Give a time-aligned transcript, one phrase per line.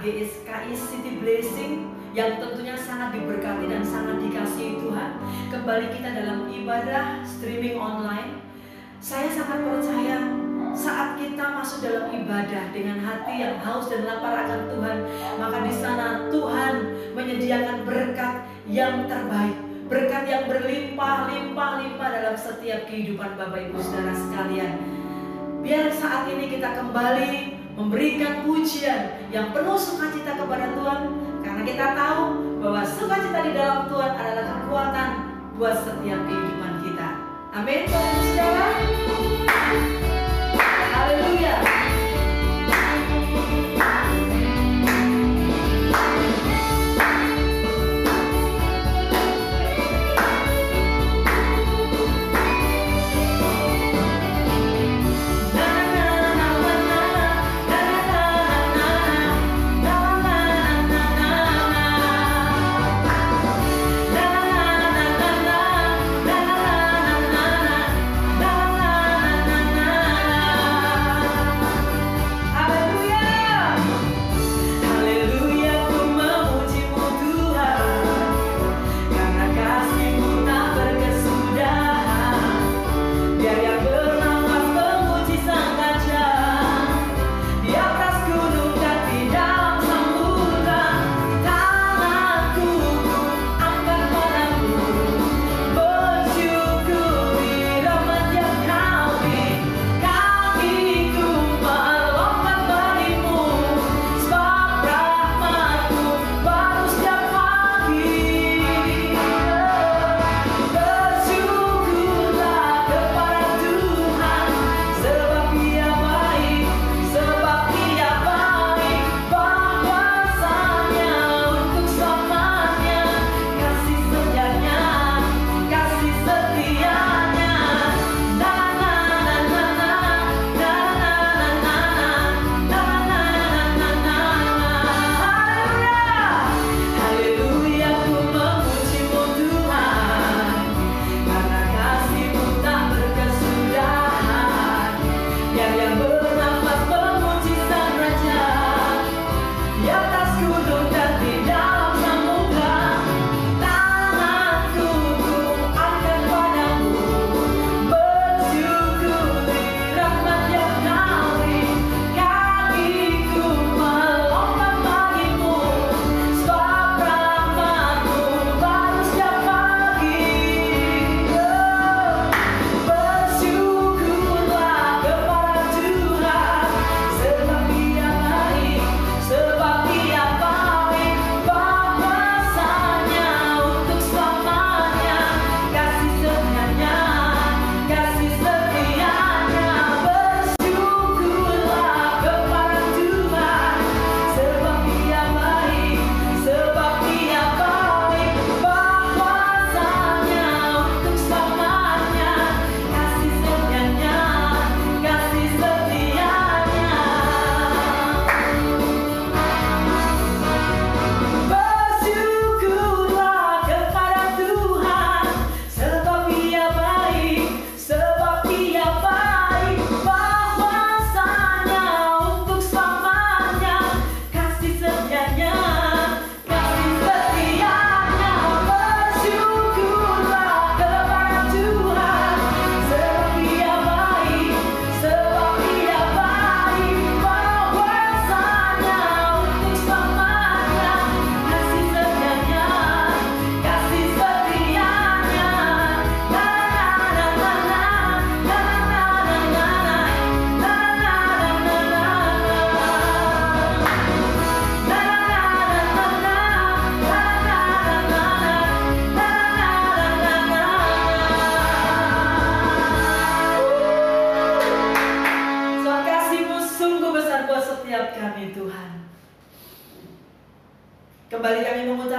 [0.00, 5.10] GSKI City Blessing yang tentunya sangat diberkati dan sangat dikasihi Tuhan.
[5.52, 8.40] Kembali kita dalam ibadah streaming online.
[9.00, 10.24] Saya sangat percaya
[10.76, 14.98] saat kita masuk dalam ibadah dengan hati yang haus dan lapar akan Tuhan,
[15.40, 16.74] maka di sana Tuhan
[17.16, 18.34] menyediakan berkat
[18.68, 19.56] yang terbaik,
[19.88, 24.72] berkat yang berlimpah-limpah-limpah dalam setiap kehidupan Bapak Ibu Saudara sekalian.
[25.64, 31.00] Biar saat ini kita kembali memberikan pujian yang penuh sukacita kepada Tuhan
[31.44, 32.24] karena kita tahu
[32.64, 35.10] bahwa sukacita di dalam Tuhan adalah kekuatan
[35.60, 37.08] buat setiap kehidupan kita.
[37.52, 37.84] Amin.
[37.88, 38.68] Saudara.
[40.96, 41.54] Haleluya.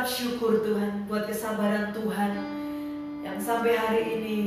[0.07, 2.31] syukur Tuhan buat kesabaran Tuhan
[3.27, 4.39] yang sampai hari ini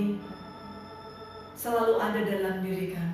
[1.53, 3.10] selalu ada dalam diri kami.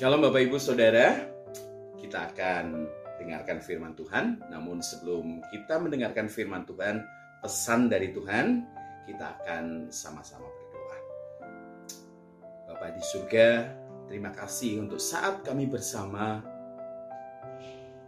[0.00, 1.12] Shalom Bapak Ibu Saudara,
[2.00, 2.88] kita akan
[3.20, 4.40] dengarkan firman Tuhan.
[4.48, 7.04] Namun sebelum kita mendengarkan firman Tuhan,
[7.44, 8.64] pesan dari Tuhan,
[9.04, 10.98] kita akan sama-sama berdoa.
[12.72, 13.48] Bapak di surga,
[14.08, 16.40] terima kasih untuk saat kami bersama,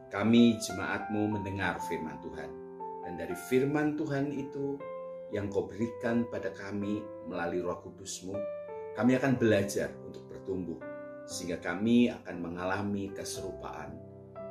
[0.09, 2.49] kami jemaatmu mendengar firman Tuhan.
[3.05, 4.81] Dan dari firman Tuhan itu
[5.29, 8.33] yang kau berikan pada kami melalui roh kudusmu,
[8.97, 10.92] kami akan belajar untuk bertumbuh
[11.27, 13.95] sehingga kami akan mengalami keserupaan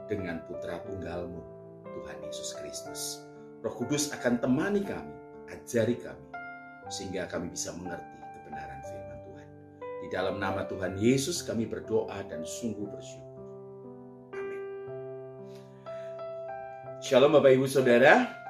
[0.08, 1.40] dengan putra tunggalmu,
[1.88, 3.02] Tuhan Yesus Kristus.
[3.62, 5.14] Roh Kudus akan temani kami,
[5.54, 6.26] ajari kami,
[6.90, 9.48] sehingga kami bisa mengerti kebenaran firman Tuhan.
[10.02, 13.40] Di dalam nama Tuhan Yesus kami berdoa dan sungguh bersyukur.
[14.34, 14.62] Amin.
[17.06, 18.42] Shalom Bapak Ibu Saudara,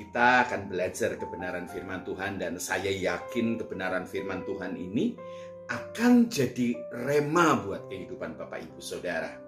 [0.00, 5.12] kita akan belajar kebenaran firman Tuhan dan saya yakin kebenaran firman Tuhan ini
[5.70, 6.74] akan jadi
[7.06, 9.38] rema buat kehidupan Bapak Ibu Saudara.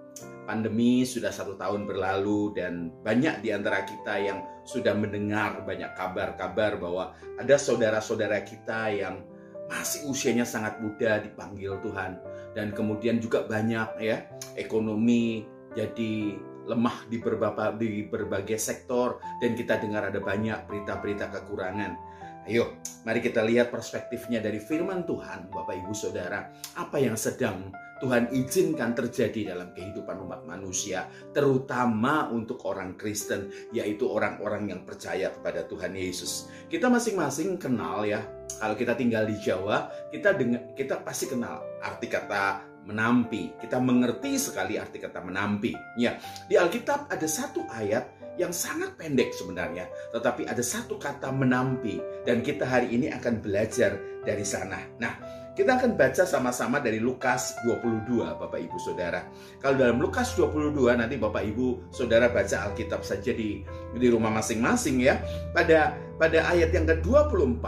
[0.46, 6.78] Pandemi sudah satu tahun berlalu dan banyak di antara kita yang sudah mendengar banyak kabar-kabar
[6.78, 9.26] bahwa ada saudara-saudara kita yang
[9.66, 12.22] masih usianya sangat muda dipanggil Tuhan
[12.54, 19.82] dan kemudian juga banyak ya ekonomi jadi lemah di berbagai, di berbagai sektor dan kita
[19.82, 21.98] dengar ada banyak berita-berita kekurangan.
[22.42, 22.74] Ayo,
[23.06, 26.50] mari kita lihat perspektifnya dari firman Tuhan, Bapak Ibu Saudara.
[26.74, 27.70] Apa yang sedang
[28.02, 35.30] Tuhan izinkan terjadi dalam kehidupan umat manusia, terutama untuk orang Kristen, yaitu orang-orang yang percaya
[35.30, 36.50] kepada Tuhan Yesus.
[36.66, 38.26] Kita masing-masing kenal ya,
[38.58, 43.54] kalau kita tinggal di Jawa, kita dengar, kita pasti kenal arti kata menampi.
[43.62, 45.70] Kita mengerti sekali arti kata menampi.
[45.94, 46.18] Ya,
[46.50, 52.40] di Alkitab ada satu ayat yang sangat pendek sebenarnya, tetapi ada satu kata menampi dan
[52.40, 54.80] kita hari ini akan belajar dari sana.
[54.96, 55.12] Nah,
[55.52, 59.28] kita akan baca sama-sama dari Lukas 22, Bapak Ibu Saudara.
[59.60, 63.60] Kalau dalam Lukas 22 nanti Bapak Ibu Saudara baca Alkitab saja di
[63.92, 65.20] di rumah masing-masing ya.
[65.52, 67.64] Pada pada ayat yang ke-24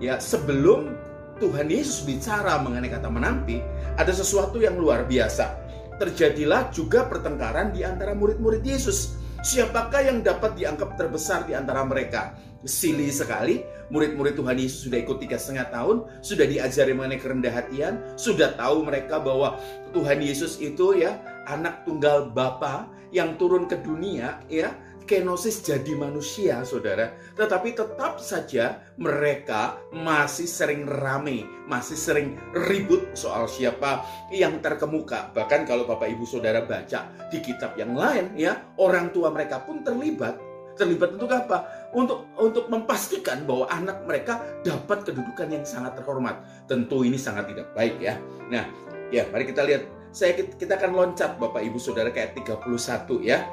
[0.00, 0.96] ya sebelum
[1.44, 3.60] Tuhan Yesus bicara mengenai kata menampi,
[4.00, 5.60] ada sesuatu yang luar biasa.
[6.00, 12.36] Terjadilah juga pertengkaran di antara murid-murid Yesus Siapakah yang dapat dianggap terbesar di antara mereka?
[12.60, 18.04] Silih sekali, murid-murid Tuhan Yesus sudah ikut tiga setengah tahun, sudah diajari mengenai kerendah hatian,
[18.20, 19.56] sudah tahu mereka bahwa
[19.96, 21.16] Tuhan Yesus itu ya
[21.48, 22.84] anak tunggal Bapa
[23.16, 24.76] yang turun ke dunia ya
[25.10, 27.10] kenosis jadi manusia, saudara.
[27.34, 35.34] Tetapi tetap saja mereka masih sering rame, masih sering ribut soal siapa yang terkemuka.
[35.34, 39.82] Bahkan kalau Bapak Ibu Saudara baca di kitab yang lain, ya orang tua mereka pun
[39.82, 40.38] terlibat.
[40.78, 41.90] Terlibat untuk apa?
[41.90, 46.38] Untuk untuk memastikan bahwa anak mereka dapat kedudukan yang sangat terhormat.
[46.70, 48.14] Tentu ini sangat tidak baik ya.
[48.46, 48.62] Nah,
[49.10, 49.82] ya mari kita lihat.
[50.10, 52.66] Saya kita akan loncat Bapak Ibu Saudara kayak 31
[53.22, 53.46] ya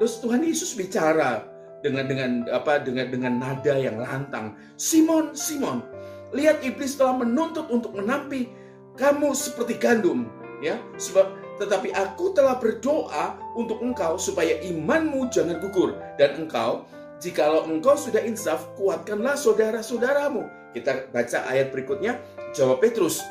[0.00, 1.44] Terus Tuhan Yesus bicara
[1.82, 4.54] dengan dengan apa dengan dengan nada yang lantang.
[4.78, 5.82] Simon, Simon,
[6.30, 8.48] lihat iblis telah menuntut untuk menampi
[8.96, 10.30] kamu seperti gandum,
[10.62, 10.78] ya.
[10.96, 16.88] Sebab tetapi aku telah berdoa untuk engkau supaya imanmu jangan gugur dan engkau
[17.22, 20.48] jikalau engkau sudah insaf kuatkanlah saudara-saudaramu.
[20.74, 22.18] Kita baca ayat berikutnya
[22.56, 23.22] jawab Petrus.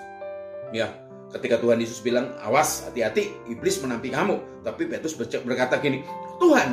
[0.72, 0.94] Ya,
[1.36, 6.04] ketika Tuhan Yesus bilang awas hati-hati iblis menampi kamu tapi Petrus berkata gini
[6.42, 6.70] Tuhan,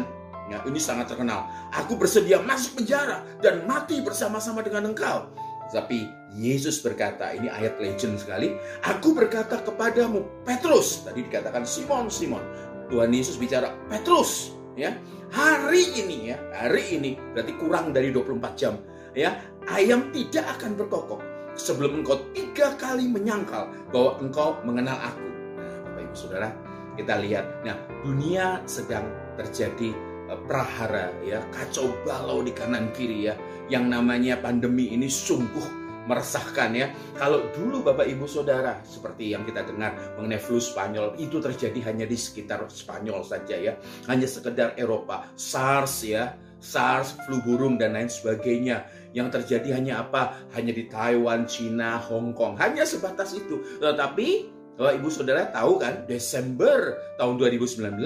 [0.48, 1.44] ya ini sangat terkenal.
[1.76, 5.28] Aku bersedia masuk penjara dan mati bersama-sama dengan engkau.
[5.68, 8.57] Tapi Yesus berkata, ini ayat legend sekali.
[8.88, 11.04] Aku berkata kepadamu, Petrus.
[11.04, 12.40] Tadi dikatakan Simon, Simon.
[12.88, 14.57] Tuhan Yesus bicara, Petrus.
[14.72, 14.96] ya
[15.28, 18.81] Hari ini ya, hari ini berarti kurang dari 24 jam.
[19.12, 19.37] ya
[19.68, 21.20] Ayam tidak akan berkokok
[21.52, 25.28] sebelum engkau tiga kali menyangkal bahwa engkau mengenal aku.
[25.61, 26.48] Nah, Bapak Ibu Saudara,
[26.96, 27.44] kita lihat.
[27.68, 29.04] Nah, dunia sedang
[29.38, 29.94] terjadi
[30.29, 33.35] eh, prahara ya kacau balau di kanan kiri ya
[33.70, 36.88] yang namanya pandemi ini sungguh meresahkan ya.
[37.20, 42.09] Kalau dulu Bapak Ibu Saudara seperti yang kita dengar mengenai flu Spanyol itu terjadi hanya
[42.09, 43.77] di sekitar Spanyol saja ya.
[44.09, 45.29] Hanya sekedar Eropa.
[45.37, 48.88] SARS ya, SARS, flu burung dan lain sebagainya.
[49.12, 50.48] Yang terjadi hanya apa?
[50.57, 52.57] Hanya di Taiwan, Cina, Hong Kong.
[52.57, 53.61] Hanya sebatas itu.
[53.77, 57.98] Tetapi Bapak Ibu Saudara tahu kan Desember tahun 2019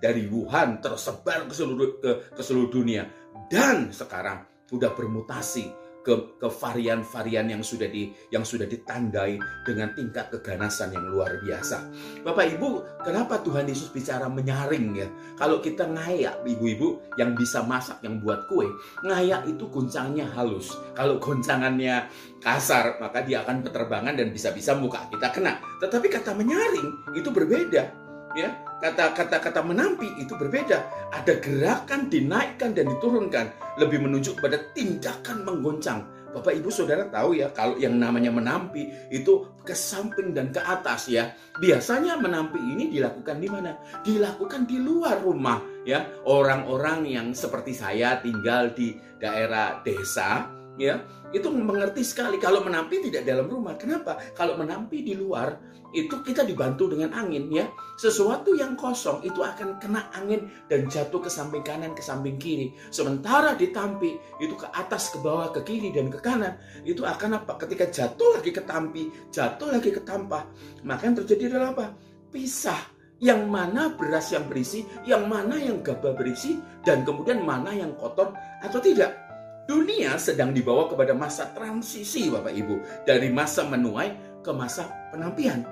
[0.00, 3.04] dari Wuhan tersebar ke seluruh ke, ke seluruh dunia.
[3.52, 10.28] Dan sekarang sudah bermutasi ke ke varian-varian yang sudah di yang sudah ditandai dengan tingkat
[10.28, 11.88] keganasan yang luar biasa.
[12.20, 15.08] Bapak Ibu, kenapa Tuhan Yesus bicara menyaring ya?
[15.40, 18.68] Kalau kita ngayak ibu-ibu yang bisa masak yang buat kue,
[19.00, 20.76] ngayak itu goncangnya halus.
[20.92, 22.06] Kalau goncangannya
[22.44, 25.56] kasar, maka dia akan berterbangan dan bisa-bisa muka kita kena.
[25.80, 28.03] Tetapi kata menyaring itu berbeda
[28.34, 30.84] ya kata kata kata menampi itu berbeda.
[31.14, 33.78] Ada gerakan dinaikkan dan diturunkan.
[33.80, 36.04] Lebih menunjuk pada tindakan menggoncang.
[36.34, 41.06] Bapak Ibu Saudara tahu ya kalau yang namanya menampi itu ke samping dan ke atas
[41.06, 41.30] ya.
[41.62, 43.78] Biasanya menampi ini dilakukan di mana?
[44.02, 46.02] Dilakukan di luar rumah ya.
[46.26, 53.22] Orang-orang yang seperti saya tinggal di daerah desa ya itu mengerti sekali kalau menampi tidak
[53.22, 55.54] dalam rumah kenapa kalau menampi di luar
[55.94, 57.70] itu kita dibantu dengan angin ya.
[57.94, 62.74] Sesuatu yang kosong itu akan kena angin dan jatuh ke samping kanan, ke samping kiri.
[62.90, 66.58] Sementara ditampi itu ke atas, ke bawah, ke kiri dan ke kanan.
[66.82, 67.54] Itu akan apa?
[67.62, 70.42] Ketika jatuh lagi ke tampi, jatuh lagi ke tampah,
[70.82, 71.86] maka yang terjadi adalah apa?
[72.34, 72.92] Pisah.
[73.22, 78.34] Yang mana beras yang berisi, yang mana yang gabah berisi, dan kemudian mana yang kotor
[78.60, 79.23] atau tidak.
[79.64, 83.06] Dunia sedang dibawa kepada masa transisi Bapak Ibu.
[83.08, 85.64] Dari masa menuai ke masa penampian.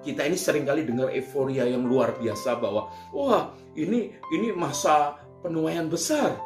[0.00, 5.88] Kita ini sering kali dengar euforia yang luar biasa bahwa wah ini ini masa penuaian
[5.88, 6.36] besar.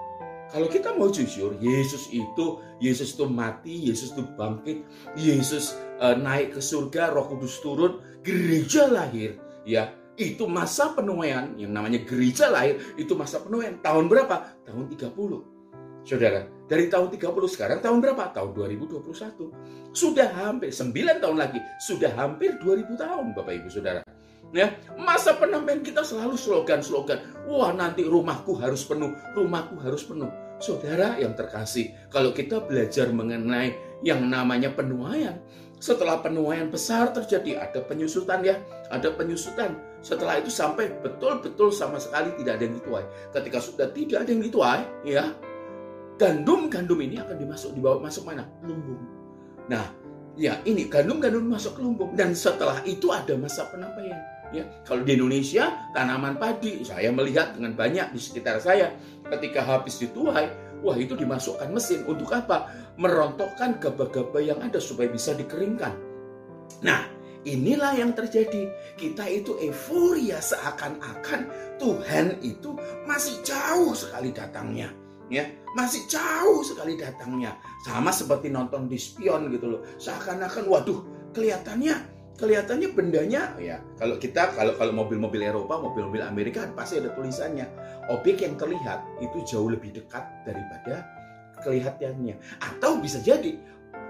[0.49, 4.81] Kalau kita mau jujur, Yesus itu Yesus itu mati, Yesus itu bangkit,
[5.15, 9.37] Yesus uh, naik ke surga, Roh Kudus turun, gereja lahir,
[9.69, 9.93] ya.
[10.19, 13.77] Itu masa penuaian yang namanya gereja lahir, itu masa penuaian.
[13.85, 14.65] Tahun berapa?
[14.65, 16.09] Tahun 30.
[16.09, 18.29] Saudara, dari tahun 30 sekarang tahun berapa?
[18.37, 19.97] Tahun 2021.
[19.97, 24.05] Sudah hampir 9 tahun lagi, sudah hampir 2000 tahun Bapak Ibu Saudara.
[24.53, 27.21] Ya, masa penampilan kita selalu slogan-slogan.
[27.49, 30.29] Wah, nanti rumahku harus penuh, rumahku harus penuh.
[30.61, 35.37] Saudara yang terkasih, kalau kita belajar mengenai yang namanya penuaian,
[35.79, 38.59] setelah penuaian besar terjadi, ada penyusutan ya,
[38.91, 39.79] ada penyusutan.
[40.03, 43.05] Setelah itu sampai betul-betul sama sekali tidak ada yang dituai.
[43.31, 45.25] Ketika sudah tidak ada yang dituai, ya,
[46.19, 48.45] gandum-gandum ini akan dimasuk dibawa masuk mana?
[48.67, 48.99] Lumbung.
[49.71, 49.87] Nah,
[50.35, 54.19] ya ini gandum-gandum masuk ke lumbung dan setelah itu ada masa penampaian.
[54.49, 58.97] Ya, kalau di Indonesia tanaman padi saya melihat dengan banyak di sekitar saya
[59.29, 60.49] ketika habis dituai,
[60.81, 62.73] wah itu dimasukkan mesin untuk apa?
[62.97, 65.93] Merontokkan gabah-gabah yang ada supaya bisa dikeringkan.
[66.81, 67.13] Nah,
[67.45, 68.73] inilah yang terjadi.
[68.97, 71.41] Kita itu euforia seakan-akan
[71.77, 72.73] Tuhan itu
[73.05, 74.89] masih jauh sekali datangnya
[75.29, 75.49] ya.
[75.77, 77.57] Masih jauh sekali datangnya.
[77.85, 79.81] Sama seperti nonton di spion gitu loh.
[80.01, 81.01] Seakan-akan waduh
[81.33, 87.67] kelihatannya kelihatannya bendanya ya kalau kita kalau kalau mobil-mobil Eropa mobil-mobil Amerika pasti ada tulisannya.
[88.09, 91.05] Objek yang terlihat itu jauh lebih dekat daripada
[91.61, 92.39] kelihatannya.
[92.63, 93.59] Atau bisa jadi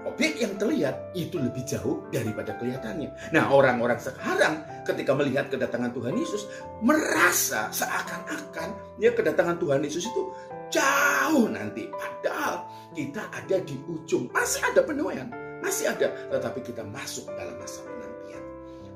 [0.07, 3.35] objek yang terlihat itu lebih jauh daripada kelihatannya.
[3.35, 6.47] Nah, orang-orang sekarang ketika melihat kedatangan Tuhan Yesus
[6.79, 10.31] merasa seakan-akan ya kedatangan Tuhan Yesus itu
[10.71, 11.89] jauh nanti.
[11.91, 14.31] Padahal kita ada di ujung.
[14.31, 15.27] Masih ada penuaian.
[15.59, 16.07] Masih ada.
[16.31, 18.43] Tetapi kita masuk dalam masa penampian.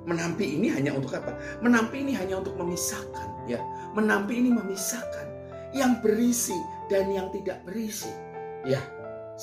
[0.07, 1.35] Menampi ini hanya untuk apa?
[1.59, 3.27] Menampi ini hanya untuk memisahkan.
[3.49, 3.59] ya.
[3.91, 5.27] Menampi ini memisahkan.
[5.73, 8.09] Yang berisi dan yang tidak berisi.
[8.63, 8.79] Ya,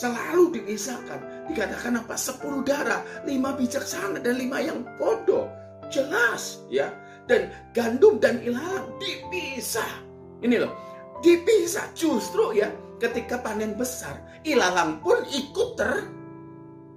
[0.01, 1.45] selalu dipisahkan.
[1.53, 2.17] Dikatakan apa?
[2.17, 5.45] Sepuluh darah, lima bijaksana dan lima yang bodoh.
[5.93, 6.89] Jelas ya.
[7.29, 10.03] Dan gandum dan ilalang dipisah.
[10.41, 10.73] Ini loh,
[11.21, 16.09] dipisah justru ya ketika panen besar ilalang pun ikut ter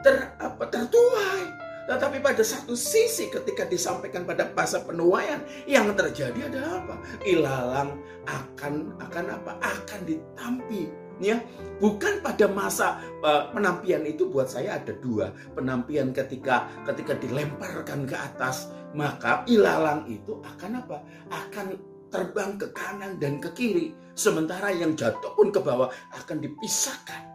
[0.03, 1.43] ter apa tertuai
[1.83, 6.95] tetapi pada satu sisi ketika disampaikan pada masa penuaian yang terjadi adalah apa
[7.27, 7.89] ilalang
[8.27, 10.87] akan akan apa akan ditampi
[11.23, 11.39] ya
[11.79, 18.13] bukan pada masa uh, penampian itu buat saya ada dua penampian ketika ketika dilemparkan ke
[18.19, 20.97] atas maka ilalang itu akan apa
[21.31, 27.25] akan terbang ke kanan dan ke kiri, sementara yang jatuh pun ke bawah akan dipisahkan.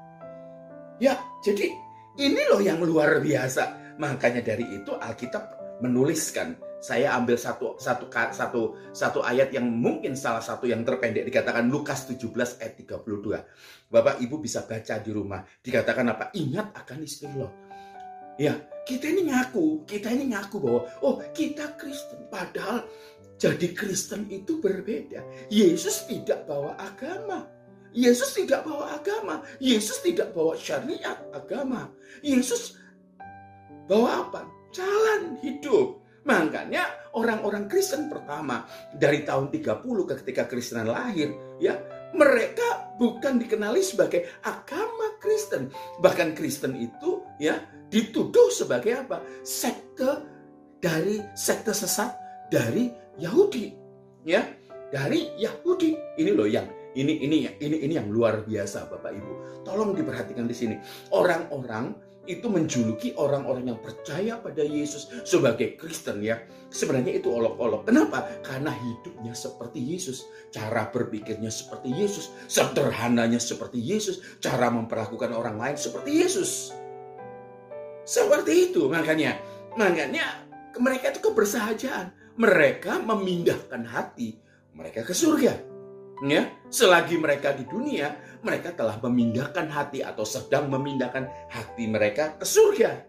[1.03, 1.75] Ya, jadi
[2.23, 3.99] ini loh yang luar biasa.
[3.99, 8.63] Makanya dari itu Alkitab menuliskan saya ambil satu satu satu
[8.95, 12.31] satu ayat yang mungkin salah satu yang terpendek dikatakan Lukas 17
[12.63, 13.91] ayat 32.
[13.91, 15.43] Bapak Ibu bisa baca di rumah.
[15.43, 16.25] Dikatakan apa?
[16.39, 17.51] Ingat akan istri lo.
[18.39, 18.55] Ya,
[18.87, 22.87] kita ini ngaku, kita ini ngaku bahwa oh, kita Kristen padahal
[23.39, 25.23] jadi Kristen itu berbeda.
[25.51, 27.47] Yesus tidak bawa agama.
[27.91, 29.43] Yesus tidak bawa agama.
[29.59, 31.91] Yesus tidak bawa syariat agama.
[32.23, 32.79] Yesus
[33.91, 34.47] bawa apa?
[34.71, 35.98] Jalan hidup.
[36.29, 39.81] Makanya orang-orang Kristen pertama dari tahun 30
[40.13, 41.81] ketika Kristen lahir, ya
[42.13, 45.73] mereka bukan dikenali sebagai agama Kristen.
[46.05, 49.25] Bahkan Kristen itu ya dituduh sebagai apa?
[49.41, 50.21] Sekte
[50.85, 52.13] dari sekte sesat
[52.53, 53.73] dari Yahudi.
[54.29, 54.45] Ya,
[54.93, 55.97] dari Yahudi.
[56.21, 59.33] Ini loh yang ini ini ini ini yang luar biasa Bapak Ibu.
[59.65, 60.77] Tolong diperhatikan di sini.
[61.13, 66.37] Orang-orang itu menjuluki orang-orang yang percaya pada Yesus sebagai Kristen ya.
[66.69, 67.89] Sebenarnya itu olok-olok.
[67.89, 68.29] Kenapa?
[68.45, 75.77] Karena hidupnya seperti Yesus, cara berpikirnya seperti Yesus, sederhananya seperti Yesus, cara memperlakukan orang lain
[75.81, 76.77] seperti Yesus.
[78.05, 79.41] Seperti itu makanya.
[79.81, 80.45] Makanya
[80.77, 82.13] mereka itu kebersahajaan.
[82.39, 84.39] Mereka memindahkan hati
[84.77, 85.68] mereka ke surga.
[86.19, 92.47] Ya, selagi mereka di dunia, mereka telah memindahkan hati atau sedang memindahkan hati mereka ke
[92.47, 93.07] surga.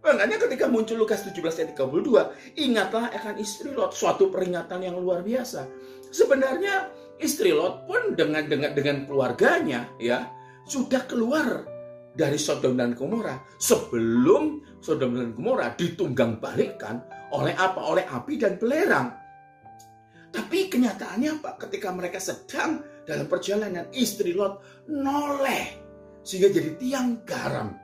[0.00, 5.20] Makanya ketika muncul Lukas 17 ayat 32, ingatlah akan istri Lot, suatu peringatan yang luar
[5.20, 5.68] biasa.
[6.08, 6.88] Sebenarnya
[7.20, 10.24] istri Lot pun dengan dengan dengan keluarganya ya
[10.64, 11.68] sudah keluar
[12.16, 17.04] dari Sodom dan Gomora sebelum Sodom dan Gomora ditunggang balikkan
[17.36, 17.84] oleh apa?
[17.84, 19.19] Oleh api dan belerang.
[20.30, 21.58] Tapi kenyataannya apa?
[21.58, 25.78] Ketika mereka sedang dalam perjalanan, istri Lot noleh.
[26.22, 27.74] Sehingga jadi tiang garam.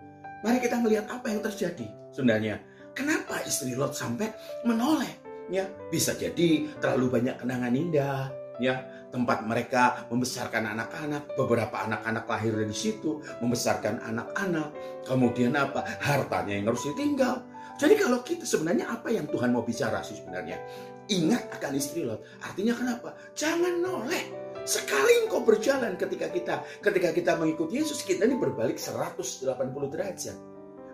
[0.47, 2.63] Mari kita melihat apa yang terjadi sebenarnya.
[2.95, 4.31] Kenapa istri Lot sampai
[4.63, 5.27] menoleh?
[5.51, 12.53] Ya, bisa jadi terlalu banyak kenangan indah, ya tempat mereka membesarkan anak-anak beberapa anak-anak lahir
[12.57, 14.73] dari situ membesarkan anak-anak
[15.07, 17.45] kemudian apa hartanya yang harus ditinggal
[17.77, 20.59] jadi kalau kita sebenarnya apa yang Tuhan mau bicara sih sebenarnya
[21.07, 22.23] Ingat akan istri Lot.
[22.42, 23.14] Artinya kenapa?
[23.38, 24.25] Jangan noleh.
[24.66, 29.47] Sekali engkau berjalan ketika kita ketika kita mengikuti Yesus, kita ini berbalik 180
[29.95, 30.35] derajat.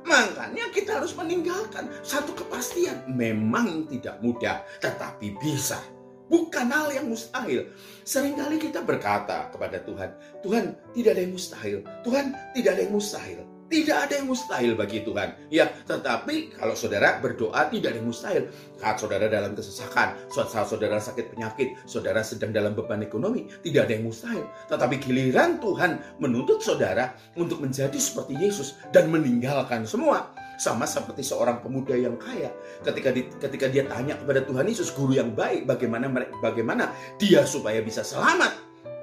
[0.02, 3.06] Makanya kita harus meninggalkan satu kepastian.
[3.08, 5.80] Memang tidak mudah, tetapi bisa.
[6.28, 7.72] Bukan hal yang mustahil.
[8.04, 10.64] Seringkali kita berkata kepada Tuhan, Tuhan
[10.96, 11.78] tidak ada yang mustahil.
[12.04, 12.24] Tuhan
[12.56, 13.40] tidak ada yang mustahil.
[13.72, 15.48] Tidak ada yang mustahil bagi Tuhan.
[15.48, 18.52] Ya, tetapi kalau saudara berdoa tidak ada yang mustahil.
[18.76, 23.92] Saat saudara dalam kesesakan, saat saudara sakit penyakit, saudara sedang dalam beban ekonomi, tidak ada
[23.96, 24.44] yang mustahil.
[24.68, 30.36] Tetapi giliran Tuhan menuntut saudara untuk menjadi seperti Yesus dan meninggalkan semua.
[30.60, 32.52] Sama seperti seorang pemuda yang kaya,
[32.84, 36.12] ketika di, ketika dia tanya kepada Tuhan Yesus, guru yang baik, bagaimana
[36.44, 38.52] bagaimana dia supaya bisa selamat,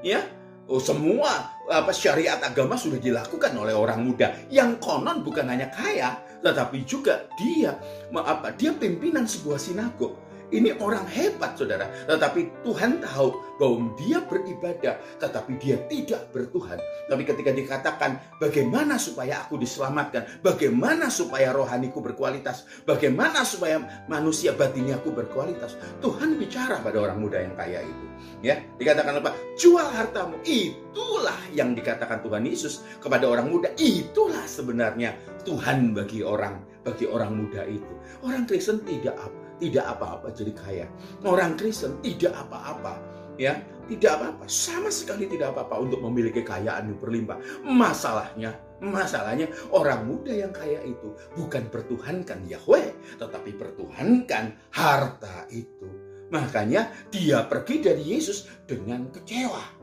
[0.05, 0.38] ya
[0.69, 4.37] Oh, semua apa syariat agama sudah dilakukan oleh orang muda.
[4.53, 7.73] Yang konon bukan hanya kaya, tetapi juga dia
[8.13, 11.85] apa dia pimpinan sebuah sinagog ini orang hebat saudara.
[12.09, 13.29] Tetapi Tuhan tahu
[13.61, 14.97] bahwa dia beribadah.
[15.21, 16.81] Tetapi dia tidak bertuhan.
[17.05, 20.41] Tapi ketika dikatakan bagaimana supaya aku diselamatkan.
[20.41, 22.65] Bagaimana supaya rohaniku berkualitas.
[22.85, 25.77] Bagaimana supaya manusia batinnya aku berkualitas.
[26.01, 28.05] Tuhan bicara pada orang muda yang kaya itu.
[28.39, 29.35] Ya, dikatakan apa?
[29.59, 30.39] Jual hartamu.
[30.47, 33.69] Itulah yang dikatakan Tuhan Yesus kepada orang muda.
[33.77, 35.13] Itulah sebenarnya
[35.43, 37.93] Tuhan bagi orang bagi orang muda itu.
[38.23, 40.85] Orang Kristen tidak apa tidak apa-apa jadi kaya.
[41.27, 42.97] Orang Kristen tidak apa-apa,
[43.35, 43.59] ya,
[43.91, 47.37] tidak apa-apa, sama sekali tidak apa-apa untuk memiliki kekayaan yang berlimpah.
[47.63, 55.87] Masalahnya, masalahnya orang muda yang kaya itu bukan pertuhankan Yahweh, tetapi pertuhankan harta itu.
[56.29, 59.78] Makanya dia pergi dari Yesus dengan kecewa.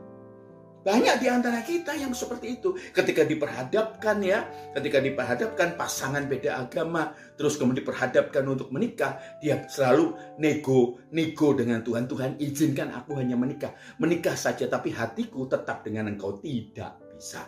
[0.87, 2.71] Banyak di antara kita yang seperti itu.
[2.95, 10.15] Ketika diperhadapkan ya, ketika diperhadapkan pasangan beda agama, terus kemudian diperhadapkan untuk menikah, dia selalu
[10.39, 12.07] nego, nego dengan Tuhan.
[12.07, 13.75] Tuhan izinkan aku hanya menikah.
[13.99, 17.43] Menikah saja tapi hatiku tetap dengan engkau tidak bisa.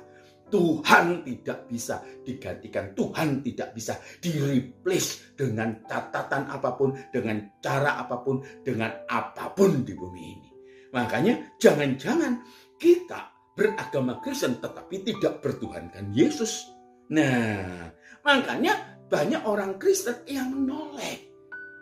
[0.52, 2.92] Tuhan tidak bisa digantikan.
[2.92, 9.88] Tuhan tidak bisa di-replace dengan catatan apa pun, dengan cara apa pun, dengan apa pun
[9.88, 10.50] di bumi ini.
[10.90, 12.42] Makanya jangan-jangan
[12.80, 16.72] kita beragama Kristen tetapi tidak bertuhankan Yesus.
[17.12, 17.92] Nah,
[18.24, 21.28] makanya banyak orang Kristen yang menoleh.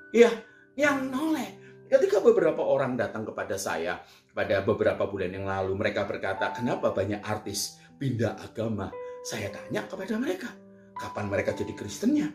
[0.10, 0.34] Ya,
[0.74, 1.54] yang menoleh.
[1.88, 4.02] Ketika beberapa orang datang kepada saya
[4.36, 8.92] pada beberapa bulan yang lalu, mereka berkata, "Kenapa banyak artis pindah agama?"
[9.24, 10.52] Saya tanya kepada mereka,
[11.00, 12.28] "Kapan mereka jadi Kristennya?"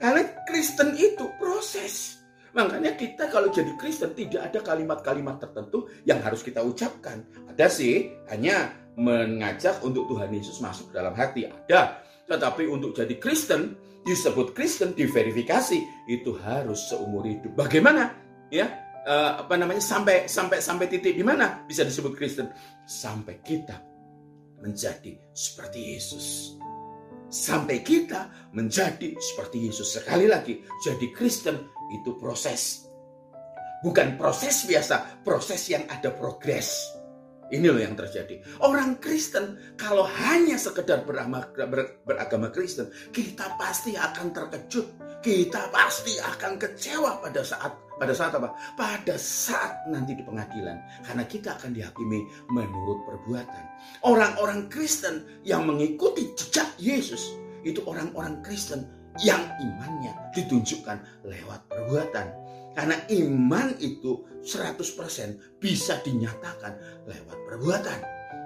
[0.00, 2.20] Karena Kristen itu proses.
[2.56, 7.20] Makanya kita kalau jadi Kristen tidak ada kalimat-kalimat tertentu yang harus kita ucapkan.
[7.52, 11.44] Ada sih, hanya mengajak untuk Tuhan Yesus masuk dalam hati.
[11.44, 12.00] Ada.
[12.24, 13.76] Tetapi untuk jadi Kristen,
[14.08, 17.52] disebut Kristen, diverifikasi, itu harus seumur hidup.
[17.60, 18.16] Bagaimana?
[18.48, 18.72] Ya,
[19.04, 22.48] uh, apa namanya sampai sampai sampai titik di mana bisa disebut Kristen?
[22.88, 23.84] Sampai kita
[24.64, 26.56] menjadi seperti Yesus
[27.26, 29.98] sampai kita menjadi seperti Yesus.
[29.98, 32.86] Sekali lagi, jadi Kristen itu proses.
[33.84, 36.96] Bukan proses biasa, proses yang ada progres.
[37.46, 38.42] Ini loh yang terjadi.
[38.58, 44.86] Orang Kristen kalau hanya sekedar beragama, ber, beragama Kristen, kita pasti akan terkejut.
[45.22, 48.52] Kita pasti akan kecewa pada saat pada saat apa?
[48.74, 50.76] Pada saat nanti di pengadilan.
[51.06, 52.20] Karena kita akan dihakimi
[52.50, 53.64] menurut perbuatan.
[54.02, 58.86] Orang-orang Kristen yang mengikuti jejak Yesus itu orang-orang Kristen
[59.22, 62.26] yang imannya ditunjukkan lewat perbuatan.
[62.76, 67.98] Karena iman itu 100% bisa dinyatakan lewat perbuatan.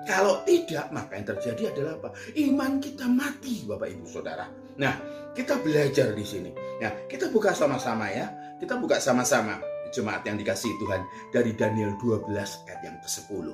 [0.06, 2.08] Kalau tidak, maka yang terjadi adalah apa?
[2.38, 4.48] Iman kita mati, Bapak Ibu Saudara.
[4.78, 4.94] Nah,
[5.34, 6.50] kita belajar di sini.
[6.80, 8.30] Nah, kita buka sama-sama ya.
[8.56, 9.60] Kita buka sama-sama
[9.90, 11.02] jemaat yang dikasih Tuhan
[11.34, 12.30] dari Daniel 12
[12.70, 13.46] ayat yang ke-10.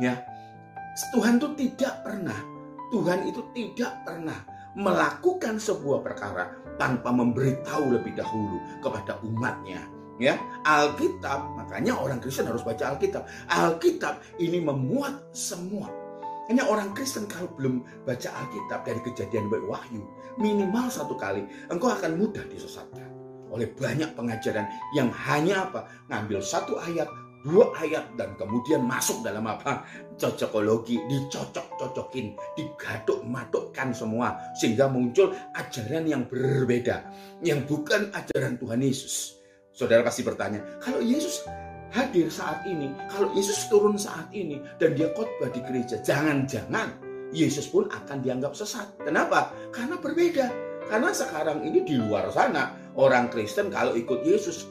[0.00, 0.14] Ya.
[1.12, 2.36] Tuhan itu tidak pernah
[2.92, 4.36] Tuhan itu tidak pernah
[4.78, 9.84] melakukan sebuah perkara tanpa memberitahu lebih dahulu kepada umatnya
[10.20, 10.38] ya.
[10.64, 13.26] Alkitab makanya orang Kristen harus baca Alkitab.
[13.50, 15.90] Alkitab ini memuat semua.
[16.50, 20.02] Hanya orang Kristen kalau belum baca Alkitab dari kejadian Wahyu
[20.40, 23.12] minimal satu kali engkau akan mudah disesatkan
[23.52, 24.64] oleh banyak pengajaran
[24.96, 25.84] yang hanya apa?
[26.08, 27.04] Ngambil satu ayat
[27.42, 29.82] dua ayat dan kemudian masuk dalam apa
[30.16, 37.02] cocokologi dicocok-cocokin digaduk-madukkan semua sehingga muncul ajaran yang berbeda
[37.42, 41.48] yang bukan ajaran Tuhan Yesus Saudara pasti bertanya, kalau Yesus
[41.96, 46.92] hadir saat ini, kalau Yesus turun saat ini dan dia khotbah di gereja, jangan-jangan
[47.32, 48.84] Yesus pun akan dianggap sesat.
[49.00, 49.48] Kenapa?
[49.72, 50.52] Karena berbeda.
[50.92, 54.68] Karena sekarang ini di luar sana orang Kristen kalau ikut Yesus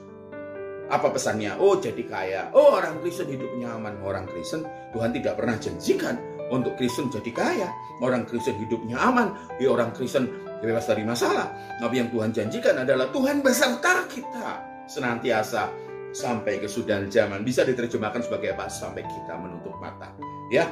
[0.92, 1.56] apa pesannya?
[1.56, 2.42] Oh jadi kaya.
[2.52, 3.96] Oh orang Kristen hidupnya aman.
[4.04, 6.20] Orang Kristen Tuhan tidak pernah janjikan
[6.52, 7.70] untuk Kristen jadi kaya.
[8.04, 9.32] Orang Kristen hidupnya aman.
[9.58, 10.28] Ya orang Kristen
[10.60, 11.50] bebas dari masalah.
[11.80, 14.48] Tapi yang Tuhan janjikan adalah Tuhan beserta kita
[14.92, 15.72] senantiasa
[16.12, 17.42] sampai kesudahan zaman.
[17.48, 18.68] Bisa diterjemahkan sebagai apa?
[18.68, 20.12] Sampai kita menutup mata.
[20.52, 20.68] Ya,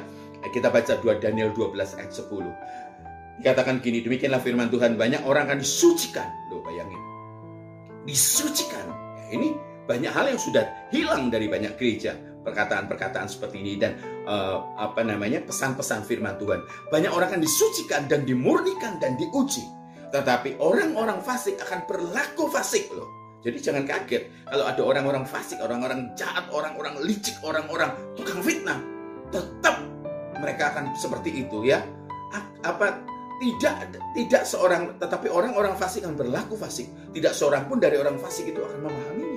[0.52, 3.40] kita baca 2 Daniel 12 ayat 10.
[3.40, 6.28] Dikatakan gini, demikianlah firman Tuhan, banyak orang akan disucikan.
[6.52, 7.00] Loh, bayangin.
[8.04, 8.84] Disucikan.
[9.32, 10.64] Ini banyak hal yang sudah
[10.94, 12.14] hilang dari banyak gereja.
[12.40, 16.62] Perkataan-perkataan seperti ini dan uh, apa namanya pesan-pesan firman Tuhan.
[16.88, 19.66] Banyak orang akan disucikan dan dimurnikan dan diuji.
[20.14, 26.12] Tetapi orang-orang fasik akan berlaku fasik loh jadi jangan kaget kalau ada orang-orang fasik, orang-orang
[26.12, 28.76] jahat, orang-orang licik, orang-orang tukang fitnah.
[29.32, 29.80] Tetap
[30.36, 31.80] mereka akan seperti itu ya.
[32.60, 33.00] Apa
[33.40, 36.92] tidak tidak seorang tetapi orang-orang fasik akan berlaku fasik.
[37.16, 39.29] Tidak seorang pun dari orang fasik itu akan memahaminya.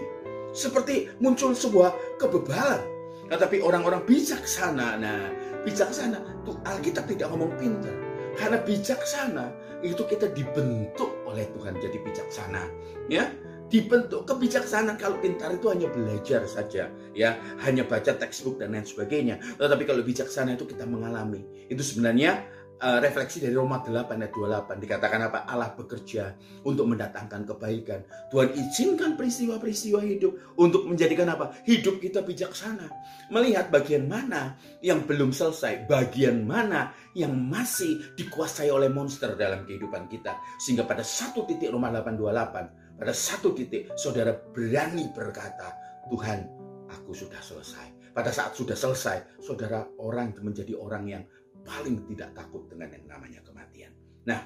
[0.54, 2.82] Seperti muncul sebuah kebebalan.
[3.28, 5.34] Tetapi orang-orang bijaksana, nah
[5.66, 7.94] bijaksana tuh Alkitab tidak ngomong pintar.
[8.38, 9.50] Karena bijaksana
[9.82, 12.70] itu kita dibentuk oleh Tuhan jadi bijaksana,
[13.10, 13.34] ya
[13.74, 19.42] dibentuk kebijaksanaan kalau pintar itu hanya belajar saja ya hanya baca textbook dan lain sebagainya
[19.58, 21.42] tetapi kalau bijaksana itu kita mengalami
[21.74, 22.46] itu sebenarnya
[22.84, 25.48] uh, refleksi dari Roma 8 ayat 28 dikatakan apa?
[25.48, 26.36] Allah bekerja
[26.68, 28.04] untuk mendatangkan kebaikan.
[28.28, 31.56] Tuhan izinkan peristiwa-peristiwa hidup untuk menjadikan apa?
[31.64, 32.92] Hidup kita bijaksana.
[33.32, 40.12] Melihat bagian mana yang belum selesai bagian mana yang masih dikuasai oleh monster dalam kehidupan
[40.12, 40.36] kita.
[40.60, 45.74] Sehingga pada satu titik Roma 828 pada satu titik saudara berani berkata,
[46.08, 46.46] Tuhan,
[46.94, 48.14] aku sudah selesai.
[48.14, 51.24] Pada saat sudah selesai, saudara orang menjadi orang yang
[51.64, 53.92] paling tidak takut dengan yang namanya kematian.
[54.28, 54.44] Nah,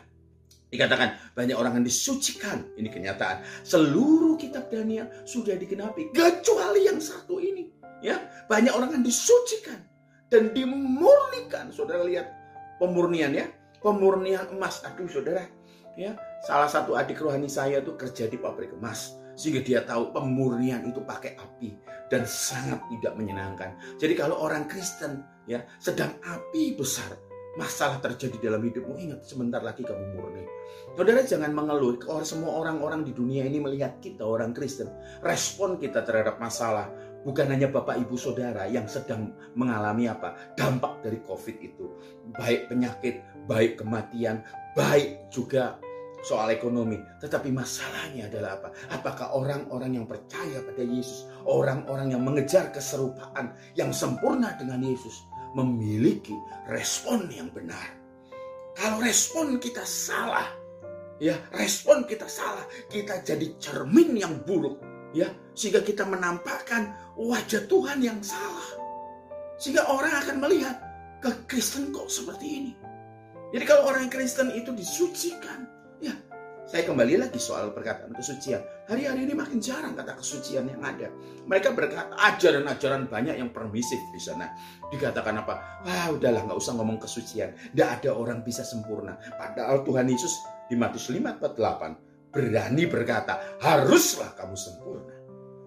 [0.69, 2.65] dikatakan banyak orang yang disucikan.
[2.77, 3.43] Ini kenyataan.
[3.65, 7.73] Seluruh kitab Daniel sudah digenapi kecuali yang satu ini.
[7.99, 9.81] Ya, banyak orang yang disucikan
[10.29, 11.73] dan dimurnikan.
[11.73, 12.29] Saudara lihat
[12.77, 13.49] pemurnian ya,
[13.81, 14.85] pemurnian emas.
[14.85, 15.49] Aduh, saudara,
[15.97, 16.13] ya
[16.45, 21.01] salah satu adik rohani saya tuh kerja di pabrik emas sehingga dia tahu pemurnian itu
[21.01, 21.77] pakai api
[22.09, 23.73] dan sangat tidak menyenangkan.
[24.01, 27.15] Jadi kalau orang Kristen ya sedang api besar
[27.57, 30.45] masalah terjadi dalam hidupmu ingat sebentar lagi kamu murni.
[30.93, 34.93] Saudara jangan mengeluh kalau semua orang-orang di dunia ini melihat kita orang Kristen
[35.25, 36.93] respon kita terhadap masalah
[37.25, 41.85] bukan hanya Bapak Ibu Saudara yang sedang mengalami apa dampak dari Covid itu
[42.37, 44.45] baik penyakit baik kematian
[44.77, 45.81] baik juga
[46.25, 46.97] soal ekonomi.
[47.21, 48.69] Tetapi masalahnya adalah apa?
[48.89, 55.23] Apakah orang-orang yang percaya pada Yesus, orang-orang yang mengejar keserupaan yang sempurna dengan Yesus,
[55.57, 56.37] memiliki
[56.69, 57.97] respon yang benar?
[58.77, 60.53] Kalau respon kita salah,
[61.17, 62.61] ya respon kita salah,
[62.93, 64.77] kita jadi cermin yang buruk,
[65.17, 68.69] ya sehingga kita menampakkan wajah Tuhan yang salah,
[69.57, 70.77] sehingga orang akan melihat
[71.25, 72.73] ke Kristen kok seperti ini.
[73.49, 75.65] Jadi kalau orang Kristen itu disucikan,
[75.97, 76.13] Ya,
[76.67, 78.59] Saya kembali lagi soal perkataan kesucian.
[78.91, 81.07] Hari-hari ini makin jarang kata kesucian yang ada.
[81.47, 84.51] Mereka berkata ajaran-ajaran banyak yang permisif di sana.
[84.91, 85.79] Dikatakan apa?
[85.87, 87.55] Wah udahlah nggak usah ngomong kesucian.
[87.71, 89.15] Tidak ada orang bisa sempurna.
[89.39, 95.15] Padahal Tuhan Yesus di Matius 5:48 berani berkata, haruslah kamu sempurna.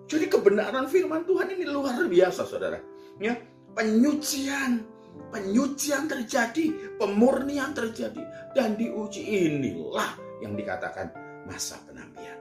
[0.05, 2.77] Jadi kebenaran firman Tuhan ini luar biasa saudara.
[3.17, 3.41] Ya,
[3.73, 4.85] penyucian
[5.33, 8.21] penyucian terjadi, pemurnian terjadi,
[8.53, 11.13] dan diuji inilah yang dikatakan
[11.49, 12.37] masa penampian.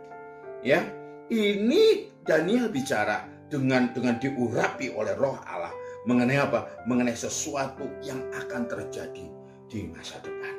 [0.60, 0.84] Ya,
[1.32, 5.72] ini Daniel bicara dengan dengan diurapi oleh Roh Allah
[6.08, 6.84] mengenai apa?
[6.88, 9.26] Mengenai sesuatu yang akan terjadi
[9.70, 10.54] di masa depan.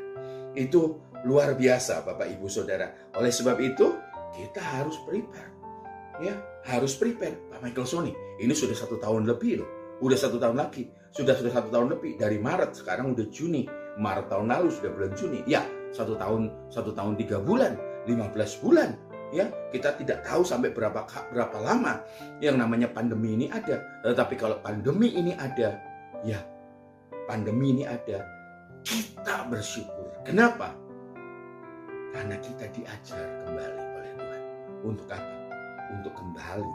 [0.55, 2.91] Itu luar biasa, Bapak Ibu Saudara.
[3.17, 3.97] Oleh sebab itu,
[4.35, 5.51] kita harus prepare.
[6.21, 6.37] Ya,
[6.69, 7.39] harus prepare.
[7.49, 8.13] Pak Michael Sony,
[8.43, 9.71] ini sudah satu tahun lebih loh.
[10.01, 10.89] Udah satu tahun lagi.
[11.11, 12.17] Sudah sudah satu tahun lebih.
[12.21, 13.67] Dari Maret, sekarang udah Juni.
[13.99, 15.41] Maret tahun lalu sudah bulan Juni.
[15.45, 18.95] Ya, satu tahun satu tahun tiga bulan, lima belas bulan.
[19.31, 22.03] Ya, kita tidak tahu sampai berapa berapa lama
[22.43, 23.79] yang namanya pandemi ini ada.
[24.03, 25.79] Tetapi kalau pandemi ini ada,
[26.27, 26.43] ya
[27.31, 28.27] pandemi ini ada,
[28.83, 30.11] kita bersyukur.
[30.27, 30.75] Kenapa?
[32.11, 34.43] Karena kita diajar kembali oleh Tuhan.
[34.83, 35.35] Untuk apa?
[35.95, 36.75] Untuk kembali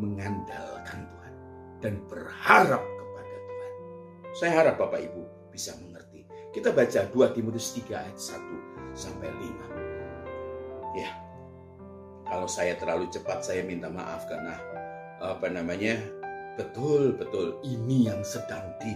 [0.00, 1.34] mengandalkan Tuhan
[1.84, 3.72] dan berharap kepada Tuhan.
[4.32, 6.11] Saya harap Bapak Ibu bisa mengerti
[6.52, 11.00] kita baca 2 Timotius 3 ayat 1 sampai 5.
[11.00, 11.10] Ya.
[12.28, 14.60] Kalau saya terlalu cepat saya minta maaf karena
[15.24, 15.96] apa namanya?
[16.60, 18.92] Betul-betul ini yang sedang di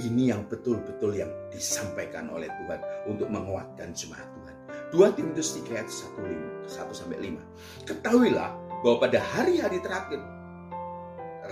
[0.00, 4.56] ini yang betul-betul yang disampaikan oleh Tuhan untuk menguatkan jemaat Tuhan.
[4.96, 7.84] 2 Timotius 3 ayat 1, 1 sampai 5.
[7.84, 10.20] Ketahuilah bahwa pada hari-hari terakhir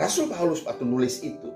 [0.00, 1.52] Rasul Paulus waktu nulis itu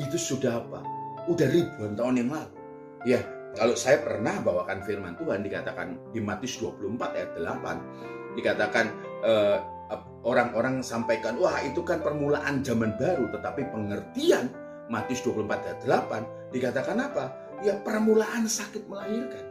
[0.00, 0.80] itu sudah apa?
[1.28, 2.57] Udah ribuan tahun yang lalu
[3.06, 3.22] Ya,
[3.54, 8.86] kalau saya pernah bawakan firman Tuhan dikatakan di Matius 24 ayat 8 dikatakan
[9.22, 9.58] eh,
[10.26, 14.50] orang-orang sampaikan wah itu kan permulaan zaman baru tetapi pengertian
[14.88, 17.24] Matius 24 ayat 8 dikatakan apa?
[17.62, 19.44] Ya permulaan sakit melahirkan.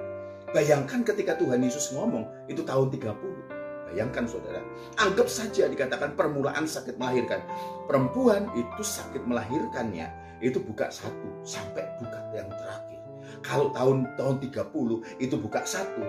[0.56, 3.92] Bayangkan ketika Tuhan Yesus ngomong itu tahun 30.
[3.92, 4.60] Bayangkan saudara,
[5.00, 7.40] anggap saja dikatakan permulaan sakit melahirkan.
[7.88, 10.12] Perempuan itu sakit melahirkannya
[10.44, 12.97] itu buka satu sampai buka yang terakhir.
[13.46, 16.04] Kalau tahun tahun 30 itu buka satu,